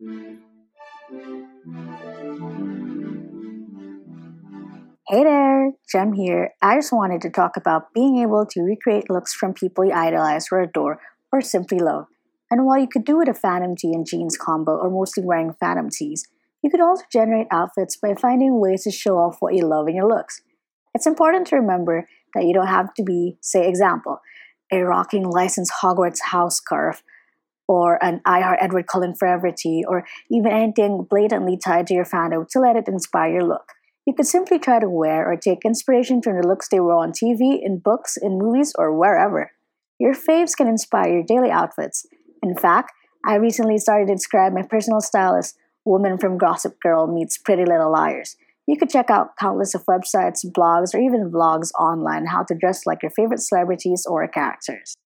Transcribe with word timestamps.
Hey 0.00 0.06
there, 5.24 5.72
Jem 5.92 6.14
here. 6.14 6.54
I 6.62 6.76
just 6.76 6.90
wanted 6.90 7.20
to 7.20 7.28
talk 7.30 7.58
about 7.58 7.92
being 7.92 8.16
able 8.16 8.46
to 8.46 8.62
recreate 8.62 9.10
looks 9.10 9.34
from 9.34 9.52
people 9.52 9.84
you 9.84 9.92
idolize 9.92 10.46
or 10.50 10.62
adore 10.62 11.00
or 11.30 11.42
simply 11.42 11.80
love. 11.80 12.06
And 12.50 12.64
while 12.64 12.78
you 12.78 12.88
could 12.88 13.04
do 13.04 13.20
it 13.20 13.28
a 13.28 13.34
fandom 13.34 13.76
tee 13.76 13.92
and 13.92 14.06
jeans 14.06 14.38
combo 14.38 14.72
or 14.72 14.88
mostly 14.88 15.22
wearing 15.22 15.54
fandom 15.62 15.90
tees, 15.92 16.26
you 16.62 16.70
could 16.70 16.80
also 16.80 17.04
generate 17.12 17.48
outfits 17.50 17.96
by 17.96 18.14
finding 18.14 18.58
ways 18.58 18.84
to 18.84 18.90
show 18.90 19.18
off 19.18 19.36
what 19.40 19.54
you 19.54 19.66
love 19.66 19.86
in 19.86 19.96
your 19.96 20.08
looks. 20.08 20.40
It's 20.94 21.06
important 21.06 21.46
to 21.48 21.56
remember 21.56 22.08
that 22.34 22.46
you 22.46 22.54
don't 22.54 22.68
have 22.68 22.94
to 22.94 23.02
be, 23.02 23.36
say, 23.42 23.68
example, 23.68 24.22
a 24.72 24.78
rocking 24.78 25.24
licensed 25.24 25.72
Hogwarts 25.82 26.22
house 26.22 26.56
scarf 26.56 27.02
or 27.70 28.02
an 28.02 28.20
I 28.26 28.40
Heart 28.40 28.58
Edward 28.60 28.88
Cullen 28.88 29.14
Forever 29.14 29.52
tee 29.56 29.84
or 29.86 30.04
even 30.28 30.50
anything 30.50 31.06
blatantly 31.08 31.56
tied 31.56 31.86
to 31.86 31.94
your 31.94 32.04
fandom 32.04 32.48
to 32.48 32.58
let 32.58 32.74
it 32.74 32.88
inspire 32.88 33.30
your 33.30 33.44
look. 33.44 33.74
You 34.04 34.12
could 34.12 34.26
simply 34.26 34.58
try 34.58 34.80
to 34.80 34.90
wear 34.90 35.24
or 35.30 35.36
take 35.36 35.64
inspiration 35.64 36.20
from 36.20 36.34
the 36.34 36.48
looks 36.48 36.66
they 36.68 36.80
wore 36.80 36.96
on 36.96 37.12
TV, 37.12 37.60
in 37.62 37.78
books, 37.78 38.16
in 38.16 38.38
movies, 38.38 38.74
or 38.76 38.98
wherever. 38.98 39.52
Your 40.00 40.14
faves 40.14 40.56
can 40.56 40.66
inspire 40.66 41.12
your 41.12 41.22
daily 41.22 41.52
outfits. 41.52 42.06
In 42.42 42.56
fact, 42.56 42.90
I 43.24 43.36
recently 43.36 43.78
started 43.78 44.08
to 44.08 44.14
describe 44.14 44.52
my 44.52 44.62
personal 44.62 45.00
style 45.00 45.36
as 45.36 45.54
woman 45.84 46.18
from 46.18 46.38
Gossip 46.38 46.74
Girl 46.82 47.06
meets 47.06 47.38
Pretty 47.38 47.64
Little 47.64 47.92
Liars. 47.92 48.34
You 48.66 48.78
could 48.78 48.90
check 48.90 49.10
out 49.10 49.36
countless 49.38 49.76
of 49.76 49.84
websites, 49.84 50.44
blogs, 50.44 50.92
or 50.92 50.98
even 50.98 51.30
vlogs 51.30 51.70
online 51.78 52.26
how 52.26 52.42
to 52.48 52.54
dress 52.56 52.84
like 52.84 53.04
your 53.04 53.12
favorite 53.12 53.40
celebrities 53.40 54.06
or 54.08 54.26
characters. 54.26 54.96